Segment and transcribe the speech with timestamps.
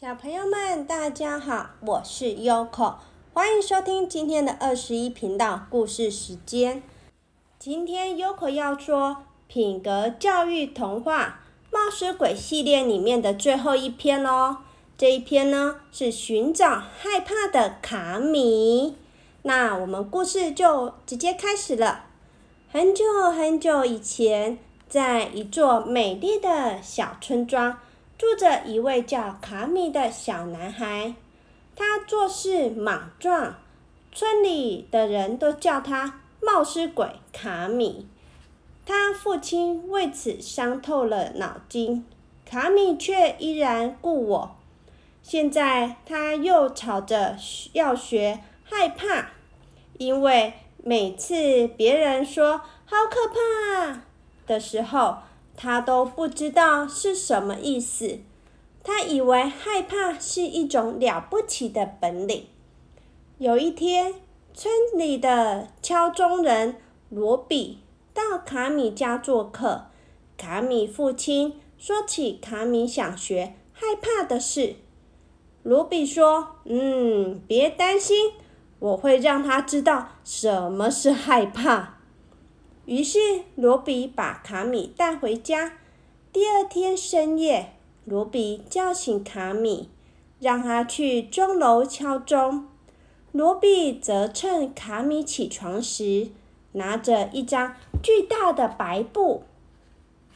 [0.00, 2.94] 小朋友们，大家好，我是 Yoko，
[3.34, 6.84] 欢迎收听今天的二十一频道故事时间。
[7.58, 11.40] 今天 Yoko 要说品格教育童话
[11.74, 14.58] 《冒失鬼》系列里面的最后一篇哦。
[14.96, 18.96] 这一篇呢是寻找害怕的卡米。
[19.42, 22.04] 那我们故事就直接开始了。
[22.70, 27.80] 很久很久以前，在一座美丽的小村庄。
[28.18, 31.14] 住着一位叫卡米的小男孩，
[31.76, 33.54] 他做事莽撞，
[34.10, 38.08] 村里的人都叫他冒失鬼卡米。
[38.84, 42.04] 他父亲为此伤透了脑筋，
[42.44, 44.56] 卡米却依然故我。
[45.22, 47.36] 现在他又吵着
[47.74, 49.30] 要学害怕，
[49.96, 54.02] 因为每次别人说“好可怕”
[54.44, 55.18] 的时候。
[55.60, 58.20] 他都不知道是什么意思，
[58.84, 62.46] 他以为害怕是一种了不起的本领。
[63.38, 64.14] 有一天，
[64.54, 66.76] 村里的敲钟人
[67.08, 67.80] 罗比
[68.14, 69.86] 到卡米家做客，
[70.36, 74.76] 卡米父亲说起卡米想学害怕的事。
[75.64, 78.30] 罗比说：“嗯，别担心，
[78.78, 81.97] 我会让他知道什么是害怕。”
[82.88, 85.74] 于是，罗比把卡米带回家。
[86.32, 87.74] 第二天深夜，
[88.06, 89.90] 罗比叫醒卡米，
[90.40, 92.66] 让他去钟楼敲钟。
[93.32, 96.28] 罗比则趁卡米起床时，
[96.72, 99.42] 拿着一张巨大的白布，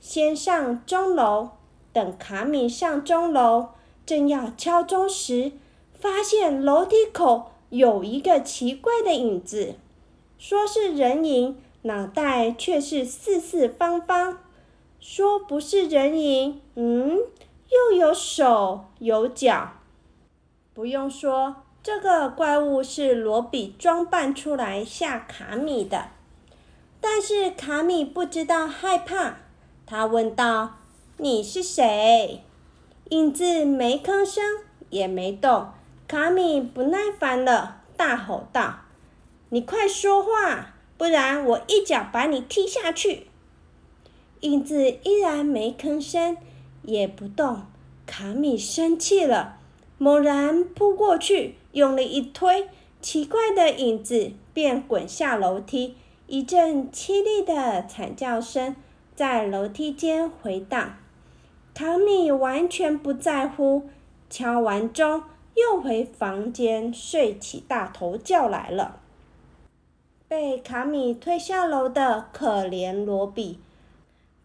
[0.00, 1.50] 先上钟楼。
[1.92, 3.66] 等卡米上钟楼，
[4.06, 5.52] 正要敲钟时，
[5.92, 9.74] 发现楼梯口有一个奇怪的影子，
[10.38, 11.58] 说是人影。
[11.88, 14.36] 脑袋却是四四方方，
[15.00, 17.18] 说不是人影，嗯，
[17.70, 19.70] 又有手有脚。
[20.74, 26.08] 不用说，这个怪物是罗比装扮出来吓卡米的。
[27.00, 29.36] 但是卡米不知道害怕，
[29.86, 30.76] 他问道
[31.16, 32.44] ：“你是谁？”
[33.08, 34.44] 影子没吭声，
[34.90, 35.68] 也没动。
[36.06, 38.80] 卡米不耐烦了，大吼道
[39.48, 43.28] ：“你快说话！”不然我一脚把你踢下去。
[44.40, 46.36] 影子依然没吭声，
[46.82, 47.62] 也不动。
[48.04, 49.58] 卡米生气了，
[49.96, 52.68] 猛然扑过去，用力一推，
[53.00, 55.94] 奇怪的影子便滚下楼梯。
[56.26, 58.76] 一阵凄厉的惨叫声
[59.14, 60.96] 在楼梯间回荡。
[61.74, 63.88] 卡米完全不在乎，
[64.28, 65.22] 敲完钟
[65.54, 69.00] 又回房间睡起大头觉来了。
[70.28, 73.58] 被卡米推下楼的可怜罗比，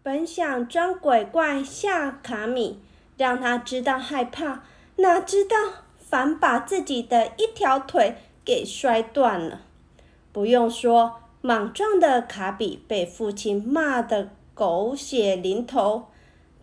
[0.01, 2.79] 本想装鬼怪吓卡米，
[3.17, 4.63] 让他知道害怕，
[4.95, 5.57] 哪知道
[5.97, 9.59] 反把自己的一条腿给摔断了。
[10.31, 16.05] 不用说，莽撞的卡比被父亲骂得狗血淋头，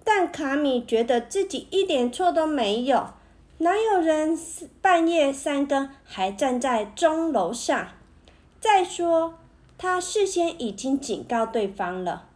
[0.02, 3.08] 但卡米觉得自己一点错都没有，
[3.58, 4.34] 哪有人
[4.80, 7.86] 半夜三更还站在钟楼上？
[8.60, 9.38] 再说，
[9.78, 12.26] 他事先已经警告对方了，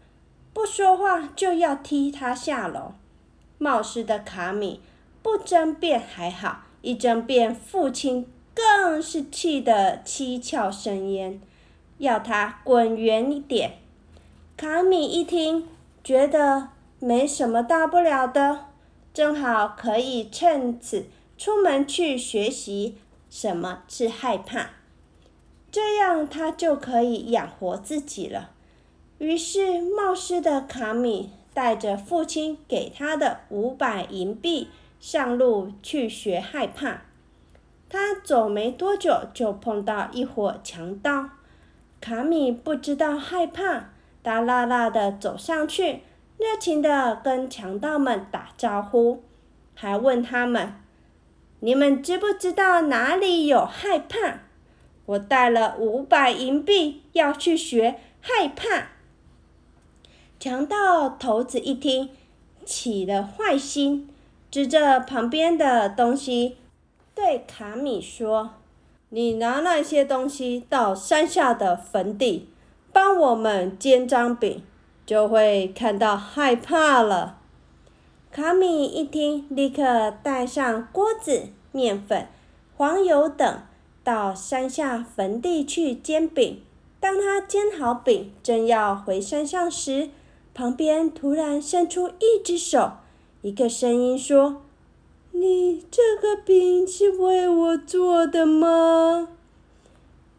[0.54, 2.92] 不说话就要踢他下楼。
[3.58, 4.80] 冒失的卡米
[5.22, 11.40] 不争辩还好，一争辩，父亲更是气得七窍生烟，
[11.98, 13.78] 要他滚远一点。
[14.56, 15.68] 卡米一听，
[16.02, 16.68] 觉得
[16.98, 18.66] 没什么大不了的，
[19.12, 21.06] 正好可以趁此
[21.36, 22.96] 出门去学习
[23.28, 24.70] 什么是害怕。
[25.74, 28.50] 这样他就可以养活自己了。
[29.18, 34.68] 于是，冒失的卡米带着父亲给他的五百银币
[35.00, 37.02] 上路去学害怕。
[37.88, 41.30] 他走没多久，就碰到一伙强盗。
[42.00, 43.90] 卡米不知道害怕，
[44.22, 46.02] 大啦啦的走上去，
[46.38, 49.24] 热情的跟强盗们打招呼，
[49.74, 50.74] 还问他们
[51.58, 54.42] ：“你们知不知道哪里有害怕？”
[55.06, 58.88] 我带了五百银币要去学害怕。
[60.40, 62.10] 强盗头子一听，
[62.64, 64.08] 起了坏心，
[64.50, 66.56] 指着旁边的东西，
[67.14, 68.54] 对卡米说
[69.10, 72.48] ：“你拿那些东西到山下的坟地，
[72.92, 74.62] 帮我们煎张饼，
[75.06, 77.38] 就会看到害怕了。”
[78.32, 82.26] 卡米一听，立刻带上锅子、面粉、
[82.76, 83.60] 黄油等。
[84.04, 86.62] 到山下坟地去煎饼。
[87.00, 90.10] 当他煎好饼，正要回山上时，
[90.54, 92.92] 旁边突然伸出一只手。
[93.42, 94.62] 一个声音说
[95.32, 99.28] ：“你这个饼是为我做的吗？”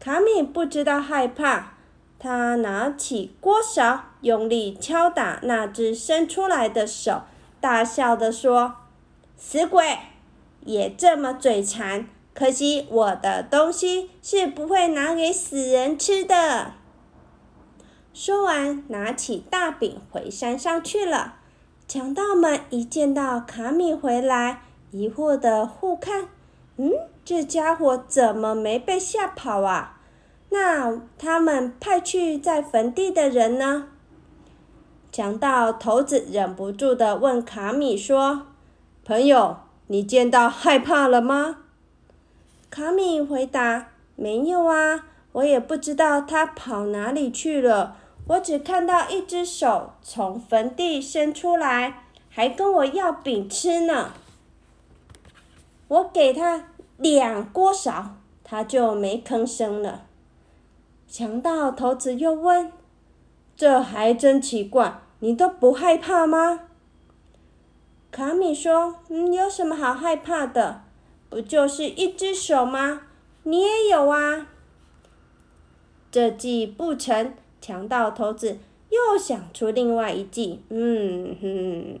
[0.00, 1.74] 卡米不知道害怕，
[2.18, 7.22] 他拿起锅勺，用力敲打那只伸出来的手，
[7.60, 8.74] 大笑地说
[9.36, 9.98] ：“死鬼，
[10.64, 12.08] 也这么嘴馋！
[12.38, 16.72] 可惜我的东西是不会拿给死人吃的。”
[18.12, 21.36] 说完，拿起大饼回山上去了。
[21.88, 26.28] 强盗们一见到卡米回来，疑惑地互看
[26.76, 26.92] ：“嗯，
[27.24, 30.00] 这家伙怎么没被吓跑啊？”
[30.50, 33.88] 那他们派去在坟地的人呢？
[35.12, 38.46] 强盗头子忍不住的问卡米说
[39.04, 39.56] ：“朋友，
[39.86, 41.58] 你见到害怕了吗？”
[42.68, 47.96] 卡米回答：“没有啊，我也不知道他跑哪里去了。
[48.28, 54.12] 我只看到一只手从坟地伸出来，还跟我要饼吃呢。
[55.88, 56.64] 我给他
[56.96, 60.02] 两锅勺，他就没吭声了。”
[61.08, 62.72] 强盗头子又问
[63.56, 66.62] ：“这还真奇怪，你都不害怕吗？”
[68.10, 70.82] 卡米说：“嗯，有什么好害怕的？
[71.28, 73.02] 不就是一只手吗？
[73.42, 74.48] 你也有啊。”
[76.10, 78.58] 这计不成，强盗头子
[78.88, 80.60] 又想出另外一计。
[80.70, 82.00] 嗯哼，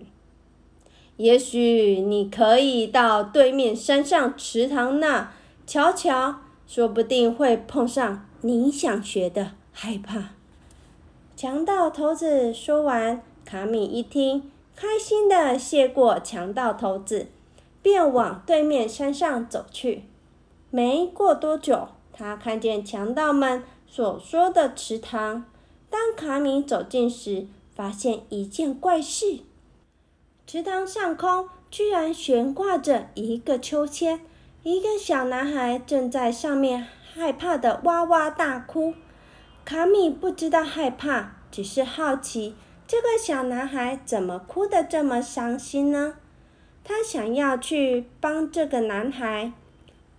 [1.16, 5.32] 也许你可以到对面山上池塘那
[5.66, 6.36] 瞧瞧，
[6.66, 8.26] 说不定会碰上。
[8.42, 10.30] 你想学的害怕？
[11.34, 17.26] 强盗头子说完，卡米一听，开心的谢过强盗头子，
[17.86, 20.02] 便往对面山上走去。
[20.70, 25.44] 没过多久，他看见强盗们所说的池塘。
[25.88, 27.46] 当卡米走近时，
[27.76, 29.38] 发现一件怪事：
[30.48, 34.20] 池塘上空居然悬挂着一个秋千，
[34.64, 36.88] 一个小男孩正在上面。
[37.14, 38.94] 害怕的哇哇大哭，
[39.64, 46.14] 卡米不知道害怕，只是好奇这个小男孩怎么哭得这么伤心呢？
[46.88, 49.52] 他想要去帮这个男孩。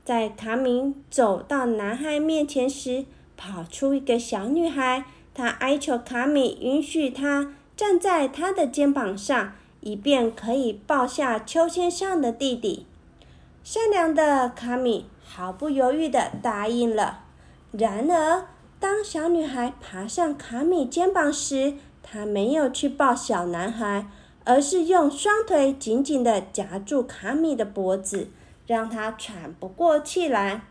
[0.03, 3.05] 在卡米走到男孩面前时，
[3.37, 12.85] 跑出一个小女孩，她哀求卡米允许她站在他的肩膀上，以便可以抱下秋千上的弟弟。
[13.63, 15.05] 善良的卡米。
[15.29, 17.25] 毫不犹豫地答应了。
[17.73, 18.45] 然而，
[18.79, 24.07] 当小女孩爬上卡米肩膀时，她没有去抱小男孩，
[24.47, 28.29] 而是用双腿紧紧地夹住卡米的脖子，
[28.65, 30.61] 让他喘不过气来。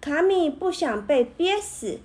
[0.00, 2.00] 卡米不想被憋死，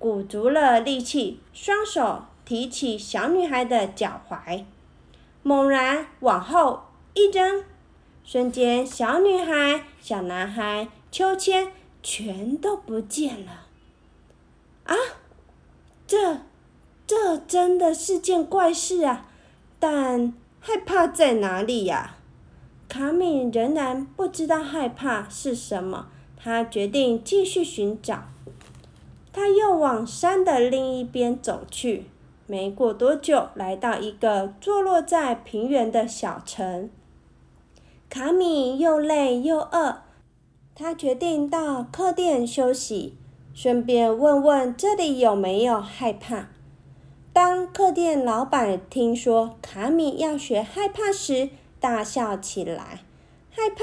[0.00, 4.64] 鼓足了力气，双手提起小女孩的脚踝，
[5.44, 7.62] 猛然往后一扔，
[8.24, 10.88] 瞬间，小女孩、小男孩。
[11.12, 11.70] 秋千
[12.02, 13.66] 全都不见了！
[14.84, 14.96] 啊，
[16.06, 16.38] 这，
[17.06, 19.28] 这真的是件怪事啊！
[19.82, 22.14] 但害怕在哪里呀？
[22.88, 26.06] 卡米仍然不知道害怕是什么。
[26.36, 28.28] 他决定继续寻找。
[29.32, 32.04] 他又往山的另一边走去。
[32.46, 36.88] 没过多久，来到一个坐落在平原的小城。
[38.08, 40.02] 卡米又累又饿。
[40.76, 43.16] 他决定到客店休息，
[43.52, 46.50] 顺便问问这里有没有害怕。
[47.32, 51.48] 当客店老板听说卡米要学害怕时，
[51.80, 53.00] 大笑起来
[53.50, 53.82] ：“害怕，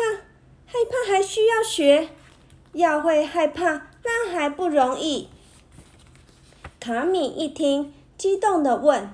[0.68, 2.10] 害怕还需要学？
[2.74, 5.29] 要会害怕那还不容易。”
[6.79, 9.10] 卡米一听，激动地问：“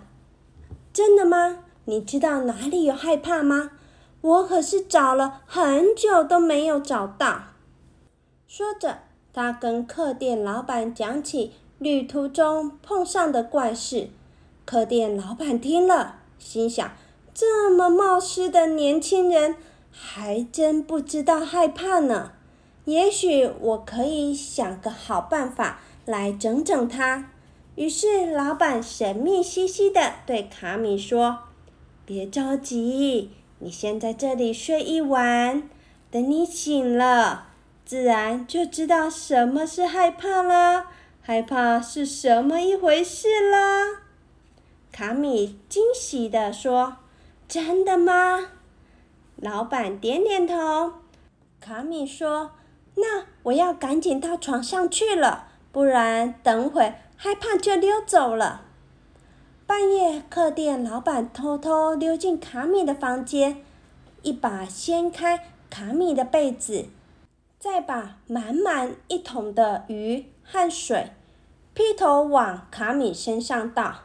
[0.92, 1.60] 真的吗？
[1.86, 3.72] 你知道哪里有害怕吗？
[4.20, 7.44] 我可是找了很久都没有找到。”
[8.50, 9.00] 说着，
[9.32, 14.10] 他跟客店老板讲起旅途中碰上的怪事。
[14.66, 16.92] 客店老板听了，心想：
[17.34, 19.56] 这么冒失的年轻人，
[19.92, 22.32] 还真不知道害怕呢。
[22.86, 27.30] 也许我可以想个好办法来整整他。
[27.76, 31.40] 于是，老板神秘兮兮的对卡米说
[32.06, 35.70] ：“别着急，你先在这里睡一晚，
[36.10, 37.50] 等你醒了。”
[37.86, 40.86] 自然就知道什么是害怕了，
[41.22, 44.05] 害怕是什么一回事了。
[44.98, 46.96] 卡米惊喜地说
[47.50, 48.52] ：“真的吗？”
[49.36, 50.94] 老板点点头。
[51.60, 52.52] 卡米说
[52.96, 58.62] ：“那我要赶紧到床上去了，不然等会害怕就溜走了。”
[59.68, 63.66] 半夜，客店老板偷偷溜进卡米的房间，
[64.22, 65.50] 一把掀开。
[65.70, 66.86] 卡米的被子，
[67.60, 71.10] 再把满满一桶的鱼和水
[71.74, 74.05] 劈头往卡米身上倒。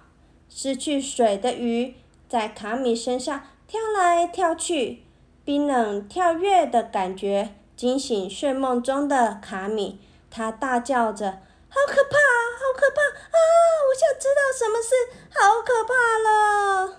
[0.50, 1.94] 失去水的鱼
[2.28, 5.04] 在卡米身上跳来跳去，
[5.44, 11.30] 冰冷跳跃的感觉惊醒睡梦中的卡米，他大叫着
[11.70, 12.18] ：“好可怕，
[12.58, 13.38] 好可怕啊！
[13.88, 14.94] 我想知道什么事，
[15.30, 16.98] 好可怕了！”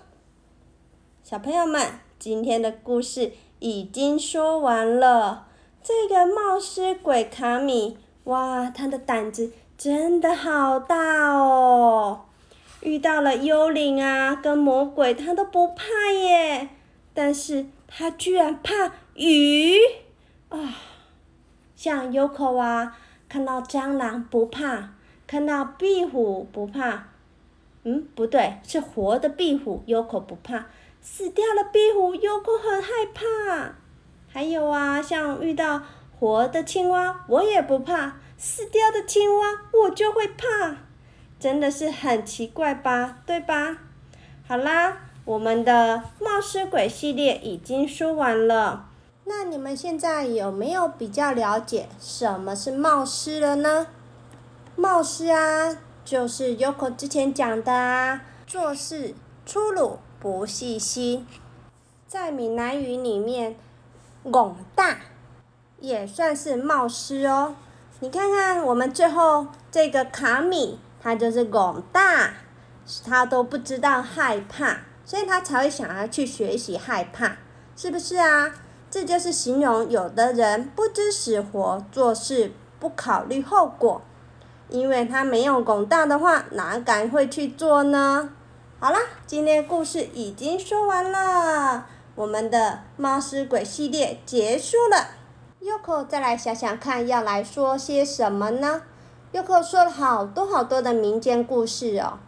[1.22, 5.46] 小朋友们，今天的故事已经说完了。
[5.82, 12.26] 这个冒失鬼卡米，哇，他的胆子真的好大哦！
[12.82, 16.68] 遇到了幽灵啊，跟魔鬼，他都不怕耶。
[17.14, 19.76] 但是他居然怕鱼
[20.48, 20.58] 啊！
[21.76, 22.96] 像优口啊，
[23.28, 24.94] 看到蟑螂不怕，
[25.26, 27.08] 看到壁虎不怕。
[27.84, 30.66] 嗯，不对，是活的壁虎，优口不怕。
[31.00, 33.74] 死掉了壁虎，优口很害怕。
[34.28, 35.82] 还有啊，像遇到
[36.18, 38.16] 活的青蛙，我也不怕。
[38.38, 40.76] 死掉的青蛙，我就会怕。
[41.42, 43.78] 真的是很奇怪吧，对吧？
[44.46, 48.88] 好啦，我们的冒失鬼系列已经说完了。
[49.24, 53.88] 那你们现在有没有比较了解什么是冒失了呢？
[54.76, 59.12] 冒失啊，就是 Yoko 之前讲的啊，做事
[59.44, 61.26] 粗鲁不细心。
[62.06, 63.56] 在闽南语里面，
[64.22, 64.98] 拱大
[65.80, 67.56] 也算是冒失哦。
[67.98, 70.78] 你看看我们最后这个卡米。
[71.02, 72.34] 他就是广大，
[73.04, 77.36] 他都不知道害怕，所以他才会想要去学习害怕，
[77.74, 78.52] 是不是啊？
[78.90, 84.02] 这就是形容有的人不知死活，做事不考虑后果，
[84.68, 88.30] 因为他没有广大的话，哪敢会去做呢？
[88.78, 95.08] 好啦，今天故事已经说完了，我们的猫尸鬼系列结束了。
[95.62, 98.82] Yoko 再来想想看，要来说些什么呢？
[99.32, 102.18] 又可说了好多好多的民间故事哦，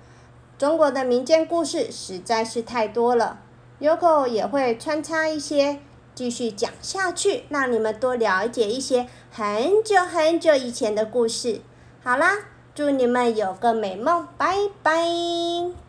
[0.59, 3.39] 中国的民间故事实在是太多了。
[3.81, 5.81] Yoko 也会穿插一些，
[6.15, 11.61] 继续讲下去，让你们多了解一些很久很久以前的故事。
[12.03, 12.39] 好啦，
[12.75, 15.84] 祝你们有个美梦，拜拜。